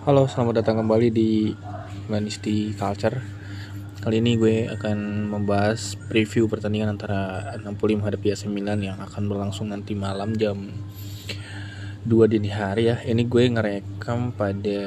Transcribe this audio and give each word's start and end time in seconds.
Halo, 0.00 0.24
selamat 0.24 0.64
datang 0.64 0.80
kembali 0.80 1.12
di 1.12 1.52
Manisti 2.08 2.72
Culture. 2.72 3.20
Kali 4.00 4.24
ini 4.24 4.40
gue 4.40 4.64
akan 4.72 5.28
membahas 5.28 5.92
preview 6.08 6.48
pertandingan 6.48 6.96
antara 6.96 7.52
Napoli 7.60 8.00
menghadapi 8.00 8.32
AC 8.32 8.48
Milan 8.48 8.80
yang 8.80 8.96
akan 8.96 9.28
berlangsung 9.28 9.68
nanti 9.68 9.92
malam 9.92 10.32
jam 10.40 10.72
2 12.08 12.32
dini 12.32 12.48
hari 12.48 12.88
ya. 12.88 12.96
Ini 13.04 13.28
gue 13.28 13.44
ngerekam 13.52 14.32
pada 14.32 14.80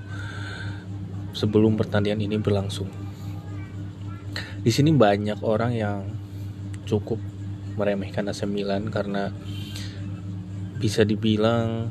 sebelum 1.33 1.77
pertandingan 1.77 2.25
ini 2.25 2.37
berlangsung. 2.41 2.89
Di 4.63 4.71
sini 4.71 4.95
banyak 4.95 5.43
orang 5.43 5.73
yang 5.75 5.99
cukup 6.87 7.19
meremehkan 7.75 8.31
AC 8.31 8.47
Milan 8.47 8.93
karena 8.93 9.33
bisa 10.79 11.03
dibilang 11.03 11.91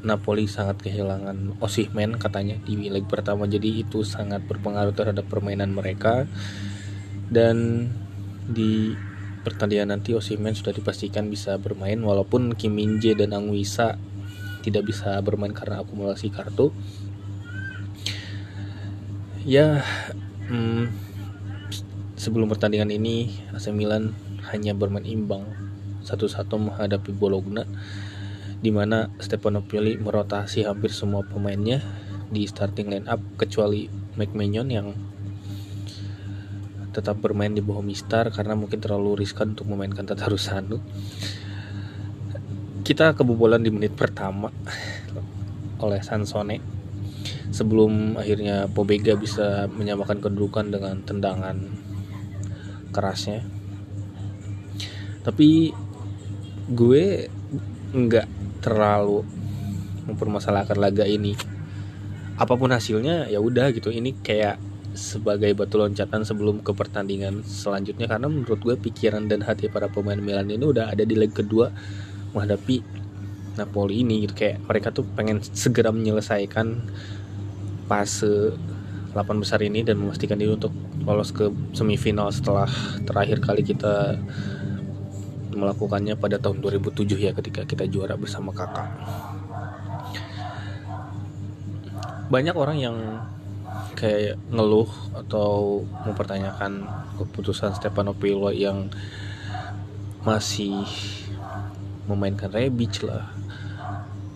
Napoli 0.00 0.48
sangat 0.48 0.80
kehilangan 0.80 1.60
Osimhen 1.60 2.16
katanya 2.16 2.56
di 2.64 2.88
leg 2.88 3.04
pertama. 3.04 3.44
Jadi 3.44 3.84
itu 3.84 4.00
sangat 4.00 4.40
berpengaruh 4.48 4.96
terhadap 4.96 5.28
permainan 5.28 5.76
mereka. 5.76 6.24
Dan 7.28 7.86
di 8.48 8.96
pertandingan 9.44 9.96
nanti 9.96 10.16
Osimhen 10.16 10.56
sudah 10.56 10.72
dipastikan 10.72 11.28
bisa 11.28 11.60
bermain 11.60 12.00
walaupun 12.00 12.56
Kim 12.56 12.76
Min 12.76 12.96
Jae 13.00 13.12
dan 13.12 13.36
Anguissa 13.36 14.00
tidak 14.60 14.88
bisa 14.92 15.16
bermain 15.24 15.52
karena 15.52 15.80
akumulasi 15.80 16.28
kartu 16.28 16.72
ya 19.50 19.82
hmm, 20.46 20.94
sebelum 22.14 22.46
pertandingan 22.46 22.94
ini 22.94 23.34
AC 23.50 23.74
Milan 23.74 24.14
hanya 24.54 24.78
bermain 24.78 25.02
imbang 25.02 25.42
satu-satu 26.06 26.54
menghadapi 26.54 27.10
Bologna 27.10 27.66
di 28.62 28.70
mana 28.70 29.10
Stefano 29.18 29.66
Pioli 29.66 29.98
merotasi 29.98 30.62
hampir 30.62 30.94
semua 30.94 31.26
pemainnya 31.26 31.82
di 32.30 32.46
starting 32.46 32.94
line 32.94 33.10
up 33.10 33.18
kecuali 33.34 33.90
McMahon 34.14 34.70
yang 34.70 34.94
tetap 36.94 37.18
bermain 37.18 37.50
di 37.50 37.58
bawah 37.58 37.82
Mistar 37.82 38.30
karena 38.30 38.54
mungkin 38.54 38.78
terlalu 38.78 39.26
riskan 39.26 39.58
untuk 39.58 39.66
memainkan 39.66 40.06
Tata 40.06 40.30
Rusanu. 40.30 40.78
Kita 42.86 43.18
kebobolan 43.18 43.66
di 43.66 43.70
menit 43.74 43.98
pertama 43.98 44.50
oleh 45.82 46.02
Sansone 46.06 46.79
sebelum 47.50 48.14
akhirnya 48.16 48.70
Pobega 48.70 49.18
bisa 49.18 49.66
menyamakan 49.70 50.22
kedudukan 50.22 50.70
dengan 50.70 51.02
tendangan 51.02 51.56
kerasnya. 52.94 53.42
Tapi 55.20 55.74
gue 56.70 57.28
nggak 57.90 58.28
terlalu 58.62 59.26
mempermasalahkan 60.06 60.78
laga 60.78 61.04
ini. 61.04 61.34
Apa 62.40 62.56
pun 62.56 62.72
hasilnya 62.72 63.28
ya 63.28 63.42
udah 63.42 63.74
gitu. 63.74 63.92
Ini 63.92 64.16
kayak 64.22 64.56
sebagai 64.90 65.54
batu 65.54 65.78
loncatan 65.78 66.26
sebelum 66.26 66.64
ke 66.64 66.72
pertandingan 66.72 67.44
selanjutnya. 67.44 68.08
Karena 68.08 68.26
menurut 68.30 68.58
gue 68.62 68.76
pikiran 68.78 69.28
dan 69.28 69.44
hati 69.44 69.68
para 69.68 69.90
pemain 69.90 70.18
Milan 70.18 70.48
ini 70.48 70.64
udah 70.64 70.90
ada 70.90 71.04
di 71.04 71.14
leg 71.14 71.34
kedua 71.34 71.70
menghadapi 72.32 72.80
Napoli 73.58 74.06
ini 74.06 74.24
gitu. 74.24 74.34
Kayak 74.34 74.64
mereka 74.64 74.88
tuh 74.94 75.04
pengen 75.14 75.42
segera 75.42 75.92
menyelesaikan 75.92 76.88
fase 77.90 78.54
8 79.10 79.42
besar 79.42 79.58
ini 79.66 79.82
dan 79.82 79.98
memastikan 79.98 80.38
diri 80.38 80.54
untuk 80.54 80.70
lolos 81.02 81.34
ke 81.34 81.50
semifinal 81.74 82.30
setelah 82.30 82.70
terakhir 83.02 83.42
kali 83.42 83.66
kita 83.66 84.14
melakukannya 85.50 86.14
pada 86.14 86.38
tahun 86.38 86.62
2007 86.62 87.18
ya 87.18 87.34
ketika 87.34 87.66
kita 87.66 87.90
juara 87.90 88.14
bersama 88.14 88.54
kakak. 88.54 88.86
Banyak 92.30 92.54
orang 92.54 92.78
yang 92.78 92.96
kayak 93.98 94.38
ngeluh 94.54 94.86
atau 95.18 95.82
mempertanyakan 96.06 96.86
keputusan 97.18 97.74
Stefano 97.74 98.14
Pillo 98.14 98.54
yang 98.54 98.86
masih 100.22 100.86
memainkan 102.06 102.54
Rebic 102.54 103.02
lah 103.02 103.26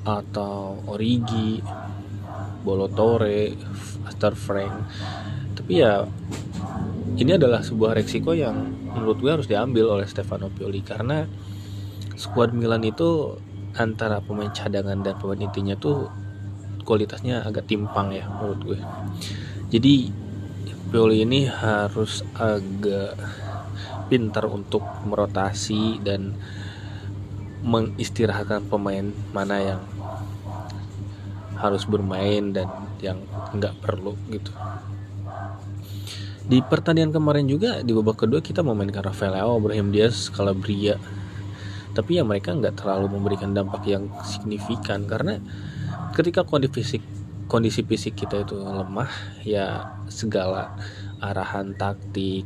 atau 0.05 0.83
Origi, 0.91 1.63
Bolotore, 2.65 3.53
Astor 4.09 4.33
Frank. 4.35 4.75
Tapi 5.55 5.73
ya 5.85 6.03
ini 7.15 7.37
adalah 7.37 7.63
sebuah 7.63 7.95
resiko 7.95 8.35
yang 8.35 8.57
menurut 8.91 9.21
gue 9.21 9.31
harus 9.31 9.47
diambil 9.47 10.01
oleh 10.01 10.09
Stefano 10.09 10.51
Pioli 10.51 10.83
karena 10.83 11.29
skuad 12.17 12.57
Milan 12.57 12.83
itu 12.83 13.37
antara 13.77 14.25
pemain 14.25 14.51
cadangan 14.51 14.99
dan 15.05 15.15
pemain 15.21 15.45
intinya 15.45 15.77
tuh 15.77 16.09
kualitasnya 16.83 17.45
agak 17.45 17.69
timpang 17.69 18.11
ya 18.11 18.27
menurut 18.27 18.61
gue. 18.65 18.81
Jadi 19.71 20.11
Pioli 20.91 21.27
ini 21.27 21.47
harus 21.47 22.23
agak 22.39 23.19
pintar 24.07 24.47
untuk 24.47 24.85
merotasi 25.05 25.99
dan 26.03 26.39
mengistirahatkan 27.65 28.69
pemain 28.69 29.09
mana 29.33 29.57
yang 29.59 29.81
harus 31.59 31.87
bermain 31.87 32.55
dan 32.55 32.69
yang 33.01 33.19
nggak 33.55 33.75
perlu 33.83 34.15
gitu. 34.31 34.51
Di 36.45 36.61
pertandingan 36.61 37.17
kemarin 37.17 37.49
juga 37.49 37.81
di 37.81 37.97
babak 37.97 38.27
kedua 38.29 38.45
kita 38.45 38.61
memainkan 38.61 39.01
Rafael 39.01 39.33
Leao, 39.33 39.57
Brahim 39.65 39.89
Diaz, 39.89 40.29
Calabria. 40.29 41.01
Tapi 41.97 42.21
ya 42.21 42.23
mereka 42.27 42.53
nggak 42.53 42.85
terlalu 42.85 43.17
memberikan 43.17 43.57
dampak 43.57 43.87
yang 43.89 44.13
signifikan 44.27 45.09
karena 45.09 45.41
ketika 46.13 46.45
kondisi 46.45 46.75
fisik 46.75 47.03
kondisi 47.49 47.81
fisik 47.87 48.19
kita 48.19 48.45
itu 48.45 48.61
lemah 48.61 49.09
ya 49.47 49.95
segala 50.11 50.75
arahan 51.23 51.73
taktik 51.77 52.45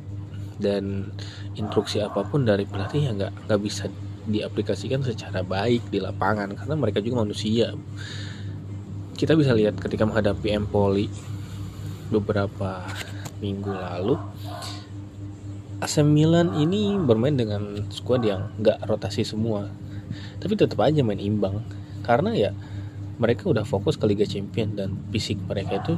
dan 0.59 1.11
instruksi 1.55 2.03
apa 2.03 2.27
pun 2.27 2.47
dari 2.47 2.67
pelatih 2.67 3.09
ya 3.09 3.11
nggak 3.15 3.51
nggak 3.51 3.61
bisa 3.63 3.91
diaplikasikan 4.29 5.01
secara 5.01 5.41
baik 5.43 5.89
di 5.89 5.99
lapangan. 5.99 6.53
Karena 6.55 6.75
mereka 6.77 7.01
juga 7.01 7.25
manusia 7.25 7.73
kita 9.19 9.35
bisa 9.35 9.51
lihat 9.53 9.75
ketika 9.77 10.07
menghadapi 10.07 10.55
Empoli 10.55 11.11
beberapa 12.09 12.87
minggu 13.43 13.75
lalu 13.75 14.15
AC 15.83 16.01
Milan 16.07 16.55
ini 16.55 16.95
bermain 16.97 17.35
dengan 17.35 17.83
skuad 17.91 18.23
yang 18.23 18.55
nggak 18.63 18.87
rotasi 18.87 19.27
semua 19.27 19.69
tapi 20.39 20.55
tetap 20.55 20.79
aja 20.83 21.03
main 21.03 21.21
imbang. 21.21 21.63
Karena 22.03 22.33
ya 22.33 22.51
mereka 23.19 23.51
udah 23.51 23.67
fokus 23.67 23.99
ke 23.99 24.07
Liga 24.07 24.25
Champion 24.25 24.79
dan 24.79 24.95
fisik 25.11 25.37
mereka 25.45 25.83
itu 25.83 25.95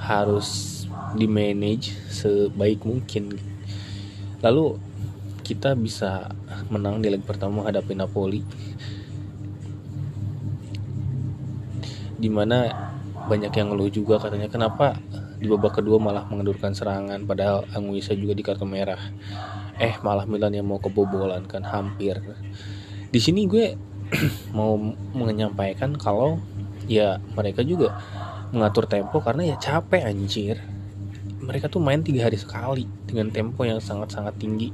harus 0.00 0.80
di 1.16 1.26
manage 1.26 1.96
sebaik 2.12 2.84
mungkin. 2.84 3.34
Lalu 4.44 4.76
kita 5.42 5.74
bisa 5.74 6.30
menang 6.70 7.02
di 7.02 7.10
leg 7.10 7.24
pertama 7.26 7.64
menghadapi 7.64 7.98
Napoli 7.98 8.40
di 12.20 12.28
mana 12.28 12.68
banyak 13.26 13.52
yang 13.56 13.72
ngeluh 13.72 13.88
juga 13.88 14.20
katanya 14.20 14.52
kenapa 14.52 14.96
di 15.40 15.48
babak 15.48 15.80
kedua 15.80 15.96
malah 15.96 16.28
mengendurkan 16.28 16.76
serangan 16.76 17.24
padahal 17.24 17.64
Anguissa 17.72 18.12
juga 18.12 18.36
di 18.36 18.44
kartu 18.44 18.68
merah? 18.68 19.00
Eh 19.80 19.96
malah 20.04 20.28
Milan 20.28 20.52
yang 20.52 20.68
mau 20.68 20.76
kebobolan 20.76 21.48
kan 21.48 21.64
hampir. 21.64 22.20
Di 23.08 23.20
sini 23.20 23.48
gue 23.48 23.72
mau 24.56 24.76
menyampaikan 25.16 25.96
kalau 25.96 26.36
ya 26.84 27.16
mereka 27.32 27.64
juga 27.64 27.96
mengatur 28.52 28.84
tempo 28.84 29.24
karena 29.24 29.54
ya 29.54 29.56
capek 29.56 30.04
anjir. 30.04 30.60
Mereka 31.40 31.72
tuh 31.72 31.80
main 31.80 32.04
tiga 32.04 32.28
hari 32.28 32.36
sekali 32.36 32.84
dengan 33.08 33.32
tempo 33.32 33.64
yang 33.64 33.80
sangat-sangat 33.80 34.36
tinggi. 34.36 34.68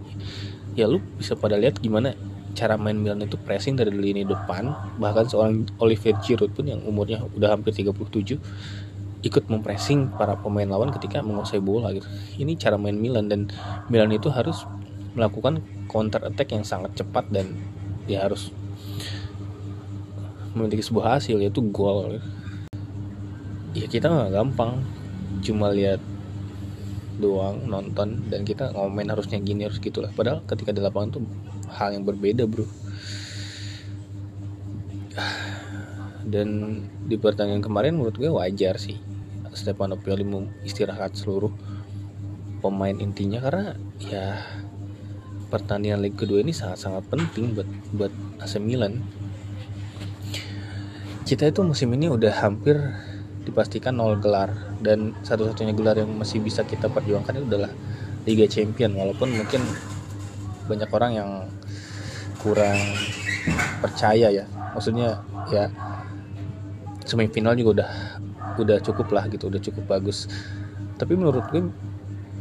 Ya 0.74 0.90
lu 0.90 0.98
bisa 1.16 1.38
pada 1.38 1.54
lihat 1.54 1.78
gimana 1.78 2.12
cara 2.56 2.80
main 2.80 2.96
Milan 2.96 3.20
itu 3.20 3.36
pressing 3.36 3.76
dari 3.76 3.92
lini 3.92 4.24
depan 4.24 4.72
bahkan 4.96 5.28
seorang 5.28 5.68
Olivier 5.76 6.16
Giroud 6.24 6.56
pun 6.56 6.64
yang 6.64 6.80
umurnya 6.88 7.20
udah 7.36 7.52
hampir 7.52 7.76
37 7.76 8.40
ikut 9.20 9.44
mempressing 9.50 10.12
para 10.16 10.38
pemain 10.40 10.64
lawan 10.64 10.94
ketika 10.94 11.18
menguasai 11.20 11.58
bola 11.58 11.90
gitu. 11.90 12.06
Ini 12.38 12.54
cara 12.56 12.78
main 12.78 12.94
Milan 12.94 13.26
dan 13.26 13.50
Milan 13.90 14.14
itu 14.14 14.30
harus 14.30 14.64
melakukan 15.18 15.64
counter 15.90 16.22
attack 16.24 16.52
yang 16.54 16.62
sangat 16.62 16.94
cepat 16.94 17.26
dan 17.32 17.56
dia 18.06 18.22
harus 18.22 18.54
memiliki 20.54 20.84
sebuah 20.84 21.18
hasil 21.18 21.42
yaitu 21.42 21.60
gol. 21.68 22.22
Ya 23.76 23.90
kita 23.90 24.08
nggak 24.08 24.32
gampang 24.32 24.80
cuma 25.44 25.68
lihat 25.74 26.00
doang 27.16 27.64
nonton 27.64 28.28
dan 28.28 28.44
kita 28.44 28.72
ngomen 28.76 29.08
harusnya 29.08 29.40
gini 29.40 29.64
harus 29.64 29.80
gitulah. 29.80 30.12
Padahal 30.12 30.44
ketika 30.44 30.72
di 30.72 30.80
lapangan 30.84 31.20
tuh 31.20 31.22
hal 31.72 31.96
yang 31.96 32.04
berbeda 32.04 32.44
bro. 32.44 32.66
Dan 36.26 36.82
di 37.06 37.16
pertandingan 37.16 37.62
kemarin 37.62 37.96
menurut 37.96 38.18
gue 38.18 38.28
wajar 38.28 38.76
sih 38.76 38.98
Stefano 39.56 39.96
Pioli 39.96 40.26
istirahat 40.66 41.16
seluruh 41.16 41.50
pemain 42.60 42.92
intinya. 42.92 43.40
Karena 43.40 43.72
ya 44.02 44.36
pertandingan 45.48 46.04
leg 46.04 46.14
kedua 46.18 46.44
ini 46.44 46.52
sangat-sangat 46.52 47.08
penting 47.08 47.56
buat 47.56 47.68
buat 47.96 48.12
AC 48.42 48.60
Milan. 48.60 49.00
Kita 51.26 51.48
itu 51.48 51.64
musim 51.64 51.90
ini 51.96 52.06
udah 52.06 52.30
hampir 52.44 52.78
dipastikan 53.46 53.94
nol 53.94 54.18
gelar. 54.18 54.50
Dan 54.82 55.14
satu-satunya 55.22 55.72
gelar 55.72 56.02
yang 56.02 56.10
masih 56.18 56.42
bisa 56.42 56.66
kita 56.66 56.90
perjuangkan 56.90 57.38
itu 57.38 57.46
adalah 57.46 57.70
Liga 58.26 58.50
Champion. 58.50 58.92
Walaupun 58.98 59.30
mungkin 59.30 59.62
banyak 60.66 60.90
orang 60.90 61.12
yang 61.14 61.30
kurang 62.42 62.76
percaya 63.78 64.28
ya. 64.34 64.44
Maksudnya 64.74 65.22
ya 65.54 65.70
semifinal 67.06 67.54
juga 67.54 67.70
udah 67.80 67.90
udah 68.56 68.78
cukup 68.82 69.14
lah 69.14 69.30
gitu 69.30 69.46
udah 69.46 69.62
cukup 69.62 69.86
bagus. 69.86 70.26
Tapi 70.98 71.14
menurut 71.14 71.46
gue 71.54 71.62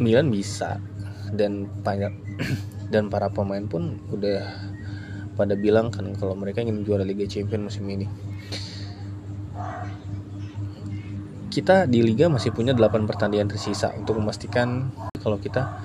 Milan 0.01 0.33
bisa. 0.33 0.81
Dan 1.29 1.69
banyak 1.85 2.13
dan 2.93 3.13
para 3.13 3.29
pemain 3.29 3.65
pun 3.69 4.01
udah 4.09 4.41
pada 5.35 5.53
bilang 5.53 5.91
kan 5.91 6.15
kalau 6.15 6.33
mereka 6.33 6.63
ingin 6.63 6.87
juara 6.87 7.03
Liga 7.03 7.27
Champion 7.27 7.67
musim 7.67 7.83
ini 7.91 8.07
kita 11.55 11.87
di 11.87 12.03
liga 12.03 12.27
masih 12.27 12.51
punya 12.51 12.75
8 12.75 13.07
pertandingan 13.07 13.47
tersisa 13.47 13.95
untuk 13.95 14.19
memastikan 14.19 14.91
kalau 15.23 15.39
kita 15.39 15.79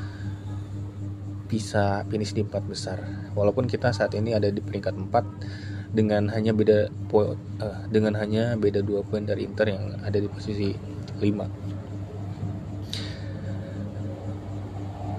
bisa 1.47 2.03
finish 2.11 2.35
di 2.35 2.43
empat 2.43 2.67
besar. 2.67 2.99
Walaupun 3.39 3.71
kita 3.71 3.95
saat 3.95 4.19
ini 4.19 4.35
ada 4.35 4.51
di 4.51 4.59
peringkat 4.59 4.99
4 4.99 5.95
dengan 5.95 6.27
hanya 6.35 6.51
beda 6.51 6.91
poin 7.07 7.39
uh, 7.63 7.87
dengan 7.87 8.19
hanya 8.19 8.59
beda 8.59 8.83
dua 8.83 9.07
poin 9.07 9.23
dari 9.23 9.47
Inter 9.47 9.71
yang 9.71 9.95
ada 10.03 10.19
di 10.19 10.31
posisi 10.31 10.71
5 11.19 11.71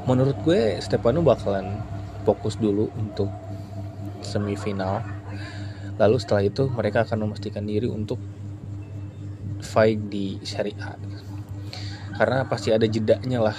menurut 0.07 0.35
gue 0.47 0.79
Stefano 0.81 1.21
bakalan 1.23 1.79
fokus 2.27 2.57
dulu 2.57 2.89
untuk 2.97 3.29
semifinal. 4.21 4.99
Lalu 5.95 6.17
setelah 6.17 6.43
itu 6.45 6.67
mereka 6.67 7.05
akan 7.05 7.29
memastikan 7.29 7.63
diri 7.65 7.85
untuk 7.85 8.17
fight 9.71 10.11
di 10.11 10.35
Serie 10.43 10.75
A. 10.83 10.99
Karena 12.19 12.43
pasti 12.43 12.75
ada 12.75 12.83
jedanya 12.83 13.39
lah 13.39 13.57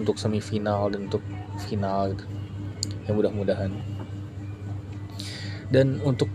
untuk 0.00 0.16
semifinal 0.16 0.88
dan 0.88 1.12
untuk 1.12 1.20
final 1.68 2.16
gitu. 2.16 2.24
Ya 3.04 3.12
mudah-mudahan. 3.12 3.76
Dan 5.68 6.00
untuk 6.00 6.32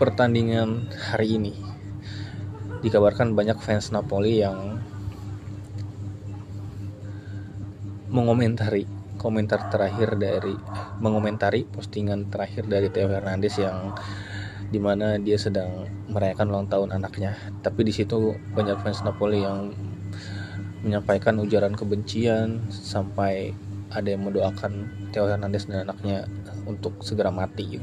pertandingan 0.00 0.88
hari 1.12 1.36
ini 1.36 1.52
dikabarkan 2.80 3.36
banyak 3.36 3.60
fans 3.60 3.92
Napoli 3.92 4.40
yang 4.40 4.80
mengomentari 8.08 8.88
komentar 9.20 9.70
terakhir 9.70 10.18
dari 10.18 10.56
mengomentari 10.98 11.62
postingan 11.62 12.26
terakhir 12.26 12.66
dari 12.66 12.90
Theo 12.90 13.06
Hernandez 13.06 13.54
yang 13.60 13.94
di 14.72 14.80
mana 14.80 15.20
dia 15.20 15.36
sedang 15.36 15.84
merayakan 16.08 16.48
ulang 16.48 16.66
tahun 16.72 16.96
anaknya. 16.96 17.36
Tapi 17.60 17.84
di 17.84 17.92
situ 17.92 18.32
banyak 18.56 18.80
fans 18.80 19.04
Napoli 19.04 19.44
yang 19.44 19.76
menyampaikan 20.80 21.36
ujaran 21.38 21.76
kebencian 21.76 22.64
sampai 22.72 23.52
ada 23.92 24.08
yang 24.08 24.24
mendoakan 24.24 24.88
Theo 25.12 25.28
Hernandez 25.28 25.68
dan 25.68 25.84
anaknya 25.84 26.24
untuk 26.64 27.04
segera 27.04 27.28
mati. 27.28 27.76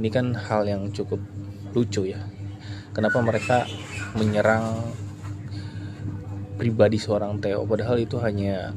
Ini 0.00 0.08
kan 0.08 0.32
hal 0.32 0.64
yang 0.64 0.88
cukup 0.88 1.20
lucu 1.76 2.08
ya. 2.08 2.24
Kenapa 2.96 3.20
mereka 3.20 3.68
menyerang 4.16 4.80
pribadi 6.56 6.96
seorang 6.96 7.36
Theo? 7.44 7.68
Padahal 7.68 8.00
itu 8.00 8.16
hanya 8.24 8.72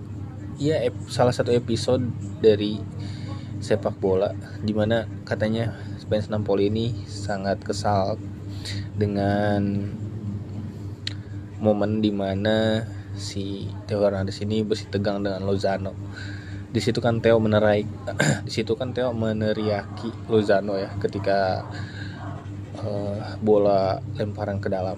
ya 0.59 0.83
salah 1.07 1.31
satu 1.31 1.55
episode 1.55 2.03
dari 2.43 2.83
sepak 3.63 3.95
bola 3.95 4.35
di 4.59 4.75
mana 4.75 5.07
katanya 5.23 5.75
fans 6.09 6.25
Napoli 6.33 6.73
ini 6.73 6.89
sangat 7.05 7.61
kesal 7.61 8.17
dengan 8.97 9.93
momen 11.61 12.01
di 12.01 12.09
mana 12.09 12.81
si 13.13 13.69
Theo 13.85 14.01
Hernandez 14.01 14.41
ini 14.41 14.65
bersih 14.65 14.89
tegang 14.89 15.21
dengan 15.21 15.45
Lozano. 15.45 15.93
Di 16.73 16.81
situ 16.81 16.97
kan 16.97 17.21
Theo 17.21 17.37
menerai 17.37 17.85
di 18.47 18.51
situ 18.51 18.73
kan 18.73 18.89
Theo 18.89 19.13
meneriaki 19.13 20.09
Lozano 20.33 20.81
ya 20.81 20.89
ketika 20.97 21.61
uh, 22.81 23.37
bola 23.37 24.01
lemparan 24.17 24.57
ke 24.57 24.67
dalam. 24.67 24.97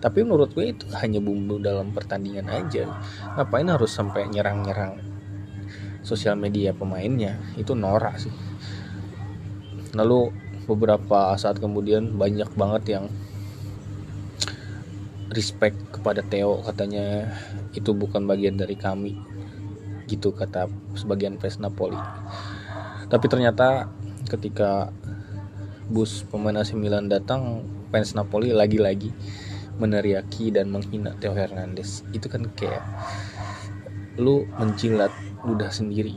Tapi 0.00 0.26
menurut 0.26 0.50
gue 0.56 0.74
itu 0.74 0.88
hanya 0.98 1.22
bumbu 1.22 1.62
dalam 1.62 1.94
pertandingan 1.94 2.50
aja. 2.50 2.88
Ngapain 3.38 3.68
harus 3.70 3.92
sampai 3.92 4.26
nyerang-nyerang 4.32 4.98
sosial 6.02 6.34
media 6.34 6.74
pemainnya? 6.74 7.38
Itu 7.54 7.78
norak 7.78 8.18
sih 8.18 8.51
lalu 9.92 10.32
beberapa 10.64 11.36
saat 11.36 11.58
kemudian 11.58 12.16
banyak 12.16 12.48
banget 12.54 12.98
yang 12.98 13.04
respect 15.32 15.76
kepada 15.88 16.20
Theo 16.24 16.60
katanya 16.60 17.32
itu 17.72 17.96
bukan 17.96 18.28
bagian 18.28 18.60
dari 18.60 18.76
kami 18.76 19.16
gitu 20.08 20.36
kata 20.36 20.68
sebagian 20.92 21.40
fans 21.40 21.56
Napoli. 21.56 21.96
Tapi 23.08 23.26
ternyata 23.28 23.88
ketika 24.28 24.92
bus 25.88 26.24
pemain 26.28 26.60
AC 26.60 26.76
Milan 26.76 27.08
datang 27.08 27.64
fans 27.88 28.12
Napoli 28.12 28.52
lagi-lagi 28.52 29.12
meneriaki 29.80 30.52
dan 30.52 30.68
menghina 30.68 31.16
Theo 31.16 31.32
Hernandez. 31.32 32.04
Itu 32.12 32.28
kan 32.28 32.44
kayak 32.52 32.84
lu 34.20 34.44
menjilat 34.60 35.12
ludah 35.48 35.72
sendiri 35.72 36.12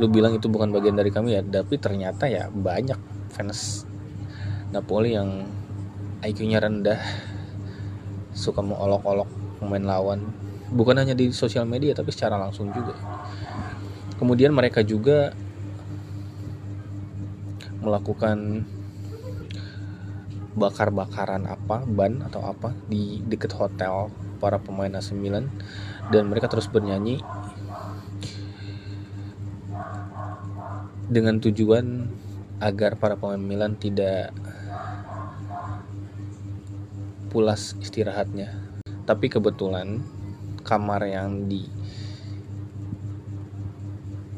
lu 0.00 0.08
bilang 0.08 0.32
itu 0.32 0.48
bukan 0.48 0.72
bagian 0.72 0.96
dari 0.96 1.12
kami 1.12 1.36
ya 1.36 1.44
tapi 1.44 1.76
ternyata 1.76 2.24
ya 2.24 2.48
banyak 2.48 2.96
fans 3.28 3.84
Napoli 4.72 5.12
yang 5.12 5.44
IQ-nya 6.24 6.62
rendah 6.62 7.00
suka 8.30 8.62
mengolok-olok 8.62 9.26
pemain 9.58 9.82
lawan. 9.82 10.30
Bukan 10.70 10.94
hanya 10.94 11.18
di 11.18 11.34
sosial 11.34 11.66
media 11.66 11.90
tapi 11.92 12.14
secara 12.14 12.38
langsung 12.38 12.70
juga. 12.70 12.94
Kemudian 14.16 14.54
mereka 14.54 14.86
juga 14.86 15.34
melakukan 17.80 18.68
bakar-bakaran 20.54 21.48
apa 21.48 21.82
ban 21.88 22.20
atau 22.26 22.44
apa 22.44 22.76
di 22.86 23.24
dekat 23.24 23.56
hotel 23.56 24.12
para 24.38 24.60
pemain 24.60 24.92
AC 24.92 25.16
Milan 25.16 25.48
dan 26.12 26.28
mereka 26.28 26.52
terus 26.52 26.68
bernyanyi 26.68 27.22
dengan 31.10 31.42
tujuan 31.42 32.06
agar 32.62 32.94
para 32.94 33.18
pemain 33.18 33.42
Milan 33.42 33.74
tidak 33.74 34.30
pulas 37.34 37.74
istirahatnya. 37.82 38.54
Tapi 39.04 39.26
kebetulan 39.26 39.98
kamar 40.62 41.02
yang 41.10 41.50
di 41.50 41.66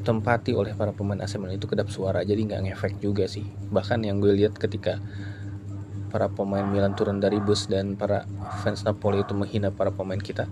tempati 0.02 0.50
oleh 0.56 0.74
para 0.74 0.90
pemain 0.90 1.20
AC 1.22 1.38
Milan 1.38 1.60
itu 1.60 1.70
kedap 1.70 1.86
suara 1.92 2.26
jadi 2.26 2.40
nggak 2.40 2.72
ngefek 2.72 2.94
juga 3.04 3.28
sih. 3.28 3.44
Bahkan 3.68 4.08
yang 4.08 4.18
gue 4.18 4.32
lihat 4.32 4.56
ketika 4.56 4.98
para 6.08 6.32
pemain 6.32 6.64
Milan 6.64 6.96
turun 6.96 7.20
dari 7.20 7.36
bus 7.40 7.68
dan 7.68 8.00
para 8.00 8.24
fans 8.64 8.84
Napoli 8.84 9.24
itu 9.24 9.32
menghina 9.32 9.72
para 9.72 9.92
pemain 9.92 10.20
kita 10.20 10.48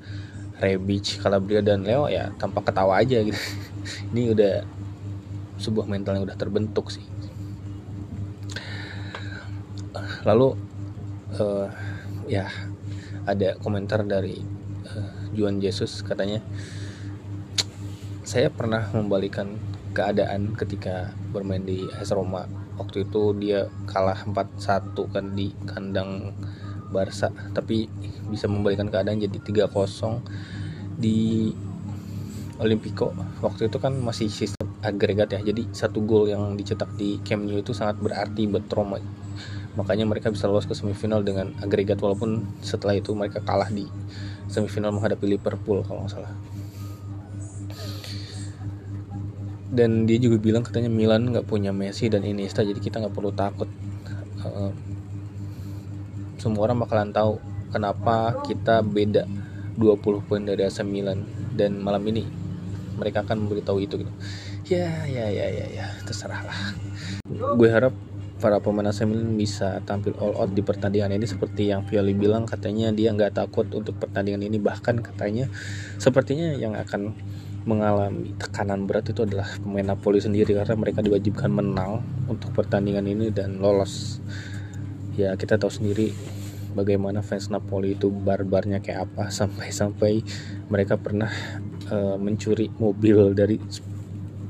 Rebic, 0.61 1.25
Calabria 1.25 1.65
dan 1.65 1.85
Leo 1.85 2.09
ya 2.13 2.33
tanpa 2.37 2.61
ketawa 2.61 3.01
aja 3.01 3.21
gitu. 3.25 3.37
Ini 4.13 4.37
udah 4.37 4.55
sebuah 5.61 5.85
mental 5.85 6.17
yang 6.17 6.25
udah 6.25 6.39
terbentuk 6.41 6.89
sih. 6.89 7.05
Lalu 10.25 10.57
uh, 11.37 11.69
ya 12.25 12.49
ada 13.29 13.61
komentar 13.61 14.01
dari 14.03 14.41
Juan 15.37 15.63
Jesus 15.63 16.03
katanya 16.03 16.43
saya 18.27 18.51
pernah 18.51 18.91
membalikan 18.95 19.59
keadaan 19.91 20.55
ketika 20.55 21.11
bermain 21.35 21.63
di 21.63 21.87
AS 21.99 22.15
Roma. 22.15 22.47
Waktu 22.79 23.11
itu 23.11 23.37
dia 23.37 23.69
kalah 23.85 24.25
4-1 24.25 24.97
kan 25.13 25.27
di 25.37 25.53
kandang 25.69 26.33
Barca 26.91 27.31
tapi 27.55 27.87
bisa 28.31 28.51
membalikan 28.51 28.91
keadaan 28.91 29.23
jadi 29.23 29.67
3-0 29.67 29.71
di 30.99 31.51
Olimpico 32.61 33.17
waktu 33.41 33.73
itu 33.73 33.81
kan 33.81 33.97
masih 33.97 34.29
sistem 34.29 34.61
agregat 34.81 35.33
ya. 35.37 35.41
Jadi 35.41 35.69
satu 35.73 36.05
gol 36.05 36.29
yang 36.29 36.57
dicetak 36.57 36.93
di 36.97 37.21
Camp 37.25 37.45
Nou 37.45 37.61
itu 37.61 37.73
sangat 37.77 38.01
berarti 38.01 38.49
buat 38.49 38.65
Roma. 38.73 39.01
Makanya 39.77 40.05
mereka 40.09 40.33
bisa 40.33 40.51
lolos 40.51 40.67
ke 40.67 40.75
semifinal 40.75 41.23
dengan 41.23 41.55
agregat 41.63 42.01
walaupun 42.03 42.43
setelah 42.65 42.99
itu 42.99 43.15
mereka 43.15 43.39
kalah 43.45 43.71
di 43.71 43.87
semifinal 44.51 44.91
menghadapi 44.91 45.37
Liverpool 45.37 45.85
kalau 45.87 46.05
nggak 46.05 46.13
salah. 46.13 46.33
Dan 49.71 50.11
dia 50.11 50.19
juga 50.19 50.43
bilang 50.43 50.67
katanya 50.67 50.91
Milan 50.91 51.31
nggak 51.31 51.47
punya 51.47 51.71
Messi 51.71 52.11
dan 52.11 52.27
Iniesta 52.27 52.67
jadi 52.67 52.81
kita 52.83 52.99
nggak 52.99 53.15
perlu 53.15 53.31
takut. 53.31 53.71
Uh, 54.43 54.75
semua 56.41 56.67
orang 56.67 56.83
bakalan 56.83 57.13
tahu 57.13 57.39
kenapa 57.71 58.41
kita 58.49 58.81
beda 58.83 59.29
20 59.79 60.27
poin 60.27 60.43
dari 60.43 60.67
AC 60.67 60.83
Milan. 60.83 61.23
Dan 61.55 61.79
malam 61.79 62.03
ini 62.11 62.40
mereka 63.01 63.25
akan 63.25 63.49
memberitahu 63.49 63.81
itu 63.81 64.05
gitu. 64.05 64.13
Ya 64.69 65.09
ya 65.09 65.27
ya 65.33 65.49
ya 65.49 65.67
ya 65.73 65.87
terserah 66.05 66.45
lah 66.45 66.61
gue 67.31 67.69
harap 67.71 67.95
para 68.41 68.57
pemain 68.59 68.89
AC 68.89 69.05
Milan 69.05 69.37
bisa 69.37 69.85
tampil 69.85 70.17
all 70.17 70.33
out 70.33 70.51
di 70.57 70.65
pertandingan 70.65 71.13
ini 71.13 71.29
seperti 71.29 71.69
yang 71.69 71.85
Violi 71.85 72.17
bilang 72.17 72.49
katanya 72.49 72.89
dia 72.89 73.13
nggak 73.13 73.37
takut 73.37 73.69
untuk 73.69 74.01
pertandingan 74.01 74.49
ini. 74.49 74.57
Bahkan 74.57 75.05
katanya 75.05 75.47
sepertinya 76.01 76.57
yang 76.57 76.73
akan 76.73 77.13
mengalami 77.69 78.33
tekanan 78.41 78.89
berat 78.89 79.13
itu 79.13 79.29
adalah 79.29 79.45
pemain 79.61 79.93
Napoli 79.93 80.17
sendiri 80.25 80.57
karena 80.57 80.73
mereka 80.73 81.05
diwajibkan 81.05 81.53
menang 81.53 82.01
untuk 82.33 82.57
pertandingan 82.57 83.05
ini 83.05 83.29
dan 83.29 83.61
lolos. 83.61 84.25
Ya 85.21 85.37
kita 85.37 85.61
tahu 85.61 85.69
sendiri 85.69 86.17
bagaimana 86.73 87.21
fans 87.21 87.53
Napoli 87.53 87.93
itu 88.01 88.09
barbarnya 88.09 88.81
kayak 88.81 89.13
apa. 89.13 89.29
Sampai-sampai 89.45 90.25
mereka 90.73 90.97
pernah 90.97 91.29
uh, 91.91 92.17
mencuri 92.17 92.71
mobil 92.79 93.35
dari 93.35 93.59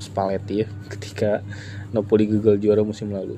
Spalletti 0.01 0.65
ya 0.65 0.69
ketika 0.97 1.45
Napoli 1.91 2.31
gagal 2.31 2.61
juara 2.63 2.87
musim 2.87 3.11
lalu. 3.11 3.37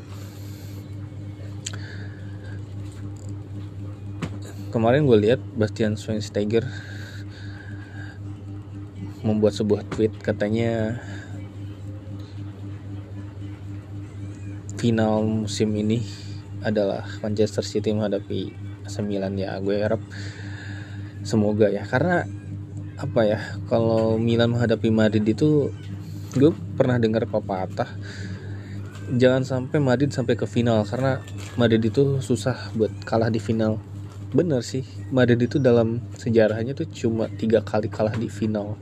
Kemarin 4.72 5.04
gue 5.04 5.18
lihat 5.20 5.40
Bastian 5.52 6.00
Schweinsteiger 6.00 6.64
membuat 9.20 9.52
sebuah 9.54 9.84
tweet 9.86 10.16
katanya 10.18 10.96
final 14.80 15.22
musim 15.22 15.70
ini 15.76 16.02
adalah 16.64 17.06
Manchester 17.20 17.62
City 17.62 17.92
menghadapi 17.92 18.50
AC 18.88 19.04
Milan 19.04 19.36
ya. 19.36 19.60
Gue 19.60 19.78
harap 19.78 20.00
semoga 21.22 21.70
ya 21.70 21.86
karena 21.86 22.26
apa 23.02 23.20
ya 23.26 23.40
kalau 23.66 24.14
Milan 24.14 24.54
menghadapi 24.54 24.94
Madrid 24.94 25.26
itu 25.26 25.74
gue 26.38 26.54
pernah 26.78 27.02
dengar 27.02 27.26
pepatah 27.26 27.90
jangan 29.12 29.44
sampai 29.44 29.82
Madrid 29.82 30.14
sampai 30.14 30.38
ke 30.38 30.46
final 30.48 30.86
karena 30.88 31.20
Madrid 31.58 31.82
itu 31.84 32.22
susah 32.24 32.72
buat 32.72 32.92
kalah 33.04 33.28
di 33.28 33.42
final. 33.42 33.76
Bener 34.32 34.64
sih 34.64 34.86
Madrid 35.12 35.36
itu 35.44 35.60
dalam 35.60 36.00
sejarahnya 36.16 36.72
tuh 36.72 36.88
cuma 36.88 37.28
tiga 37.28 37.60
kali 37.60 37.92
kalah 37.92 38.16
di 38.16 38.32
final. 38.32 38.80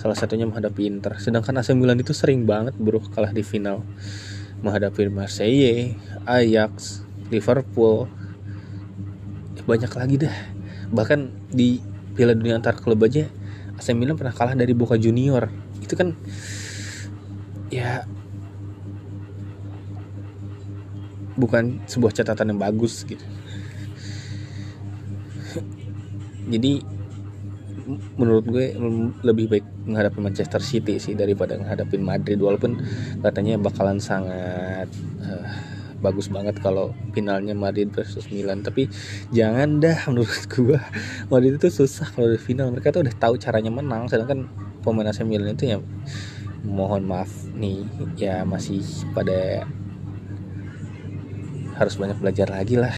Salah 0.00 0.18
satunya 0.18 0.48
menghadapi 0.50 0.82
Inter. 0.90 1.14
Sedangkan 1.22 1.62
AC 1.62 1.70
Milan 1.78 2.02
itu 2.02 2.10
sering 2.10 2.42
banget 2.42 2.74
bro 2.74 2.98
kalah 2.98 3.30
di 3.30 3.46
final. 3.46 3.86
Menghadapi 4.66 5.06
Marseille 5.06 5.94
Ajax 6.26 7.06
Liverpool. 7.30 8.10
Banyak 9.62 9.92
lagi 9.94 10.16
dah 10.26 10.36
bahkan 10.90 11.30
di 11.54 11.78
Piala 12.12 12.36
Dunia 12.36 12.58
antar 12.58 12.76
klub 12.76 13.00
aja 13.06 13.30
AC 13.82 13.98
Milan 13.98 14.14
pernah 14.14 14.30
kalah 14.30 14.54
dari 14.54 14.70
Boca 14.78 14.94
Junior. 14.94 15.50
Itu 15.82 15.98
kan 15.98 16.14
ya 17.66 18.06
bukan 21.34 21.82
sebuah 21.90 22.14
catatan 22.14 22.54
yang 22.54 22.62
bagus 22.62 23.02
gitu. 23.02 23.26
Jadi 26.46 26.78
menurut 28.14 28.46
gue 28.46 28.78
lebih 29.26 29.50
baik 29.50 29.66
menghadapi 29.90 30.18
Manchester 30.22 30.62
City 30.62 31.02
sih 31.02 31.18
daripada 31.18 31.58
menghadapi 31.58 31.98
Madrid 31.98 32.38
walaupun 32.38 32.78
katanya 33.18 33.58
bakalan 33.58 33.98
sangat 33.98 34.86
uh, 35.26 35.71
bagus 36.02 36.26
banget 36.26 36.58
kalau 36.58 36.90
finalnya 37.14 37.54
Madrid 37.54 37.94
versus 37.94 38.26
Milan. 38.34 38.66
Tapi 38.66 38.90
jangan 39.30 39.78
dah 39.78 40.10
menurut 40.10 40.42
gue 40.52 40.78
Madrid 41.30 41.54
itu 41.56 41.70
susah 41.70 42.10
kalau 42.10 42.26
di 42.26 42.42
final. 42.42 42.74
Mereka 42.74 42.90
tuh 42.90 43.06
udah 43.06 43.14
tahu 43.14 43.38
caranya 43.38 43.70
menang. 43.70 44.10
Sedangkan 44.10 44.50
pemain 44.82 45.06
AC 45.06 45.22
Milan 45.22 45.54
itu 45.54 45.70
ya 45.70 45.78
mohon 46.66 47.06
maaf 47.06 47.30
nih 47.54 47.86
ya 48.18 48.42
masih 48.42 48.82
pada 49.14 49.66
harus 51.78 51.94
banyak 51.98 52.18
belajar 52.18 52.50
lagi 52.50 52.78
lah 52.78 52.90